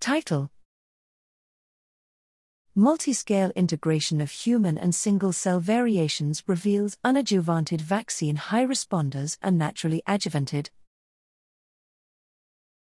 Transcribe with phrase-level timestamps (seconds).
[0.00, 0.50] Title
[2.76, 10.00] Multiscale integration of human and single cell variations reveals unadjuvanted vaccine high responders are naturally
[10.06, 10.70] adjuvanted.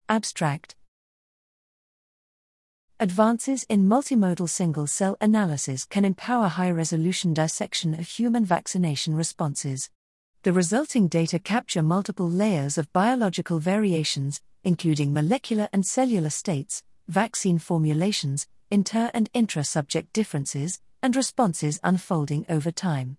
[0.09, 0.75] Abstract
[2.98, 9.91] Advances in multimodal single cell analysis can empower high resolution dissection of human vaccination responses.
[10.45, 16.83] The resulting data capture multiple layers of biological variations, including molecular and cellular states,
[17.13, 23.19] vaccine formulations, inter and intra subject differences, and responses unfolding over time.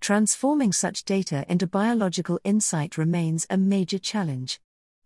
[0.00, 4.60] Transforming such data into biological insight remains a major challenge.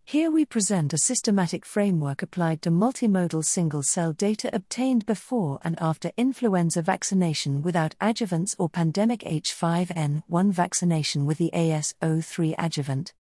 [0.05, 5.77] Here we present a systematic framework applied to multimodal single cell data obtained before and
[5.81, 13.15] after influenza vaccination without adjuvants or pandemic H5N1 vaccination with the AS03 adjuvant.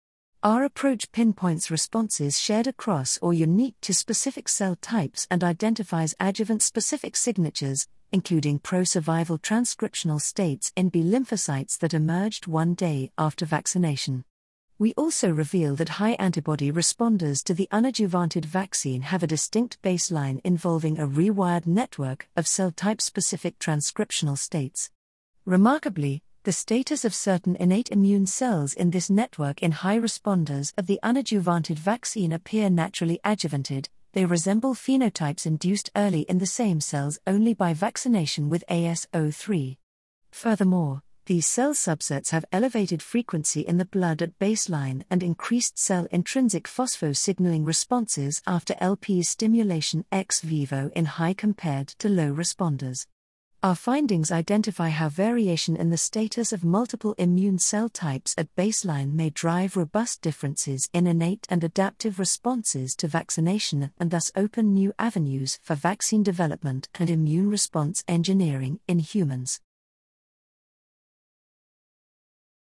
[0.44, 6.62] Our approach pinpoints responses shared across or unique to specific cell types and identifies adjuvant
[6.62, 13.46] specific signatures, including pro survival transcriptional states in B lymphocytes that emerged one day after
[13.46, 14.24] vaccination.
[14.80, 20.40] We also reveal that high antibody responders to the unadjuvanted vaccine have a distinct baseline
[20.42, 24.90] involving a rewired network of cell type specific transcriptional states.
[25.44, 30.88] Remarkably, the status of certain innate immune cells in this network in high responders of
[30.88, 37.20] the unadjuvanted vaccine appear naturally adjuvanted, they resemble phenotypes induced early in the same cells
[37.28, 39.76] only by vaccination with AS03.
[40.32, 46.08] Furthermore, these cell subsets have elevated frequency in the blood at baseline and increased cell
[46.10, 53.06] intrinsic phosphosignaling responses after LPS stimulation ex vivo in high compared to low responders.
[53.64, 59.12] Our findings identify how variation in the status of multiple immune cell types at baseline
[59.12, 64.92] may drive robust differences in innate and adaptive responses to vaccination and thus open new
[64.98, 69.60] avenues for vaccine development and immune response engineering in humans.